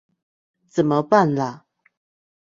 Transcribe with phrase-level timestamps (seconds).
[0.67, 1.67] 怎麼辦啦